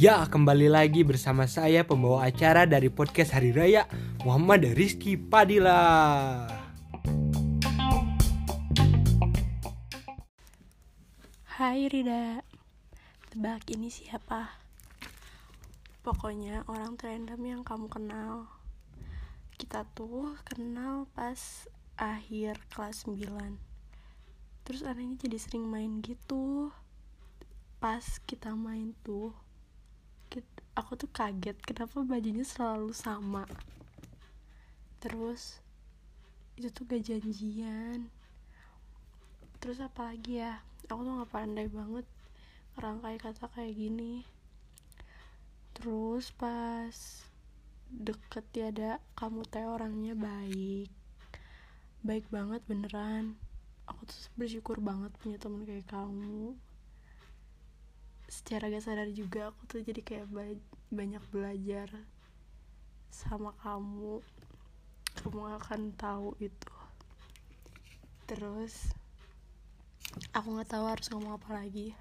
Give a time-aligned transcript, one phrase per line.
[0.00, 3.84] Ya, kembali lagi bersama saya pembawa acara dari podcast Hari Raya
[4.24, 6.46] Muhammad Rizky Padilla.
[11.58, 12.46] Hai Rida,
[13.34, 14.54] tebak ini siapa?
[16.06, 18.48] Pokoknya orang random yang kamu kenal.
[19.58, 21.66] Kita tuh kenal pas
[22.00, 23.69] akhir kelas 9.
[24.70, 26.70] Terus anehnya jadi sering main gitu.
[27.82, 29.34] Pas kita main tuh,
[30.78, 33.50] aku tuh kaget kenapa bajunya selalu sama.
[35.02, 35.58] Terus
[36.54, 38.14] itu tuh gak janjian.
[39.58, 40.62] Terus apa lagi ya?
[40.86, 42.06] Aku tuh gak pandai banget
[42.78, 44.22] ngerangkai kata kayak gini.
[45.74, 47.26] Terus pas
[47.90, 50.94] deket tiada kamu teh orangnya baik
[52.06, 53.34] baik banget beneran
[53.90, 56.54] aku tuh bersyukur banget punya temen kayak kamu.
[58.30, 61.90] Secara gak sadar juga aku tuh jadi kayak ba- banyak belajar
[63.10, 64.22] sama kamu.
[65.18, 66.74] Kamu akan tahu itu.
[68.30, 68.94] Terus
[70.30, 71.98] aku nggak tahu harus ngomong apa lagi.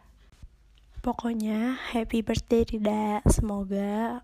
[1.02, 3.26] Pokoknya happy birthday Rida.
[3.26, 4.22] Semoga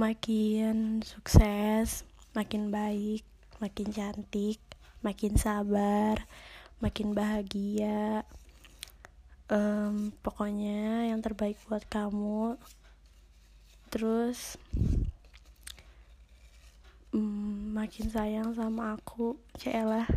[0.00, 3.26] makin sukses makin baik
[3.58, 4.56] makin cantik
[5.02, 6.24] makin sabar
[6.80, 8.24] makin bahagia.
[9.52, 12.56] Em, pokoknya yang terbaik buat kamu.
[13.92, 14.56] Terus
[17.12, 20.08] mm, makin sayang sama aku Cielah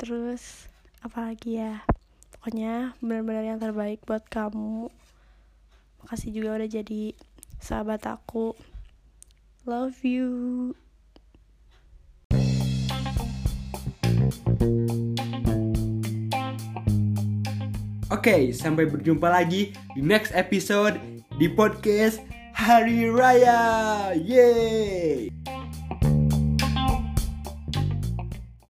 [0.00, 0.70] terus
[1.04, 1.84] apalagi ya?
[2.32, 4.88] Pokoknya benar-benar yang terbaik buat kamu.
[6.00, 7.12] Makasih juga udah jadi
[7.60, 8.56] sahabat aku.
[9.66, 10.72] Love you
[18.08, 20.96] Oke, sampai berjumpa lagi di next episode
[21.36, 22.24] di podcast
[22.56, 24.16] Hari Raya.
[24.16, 25.28] Yeay!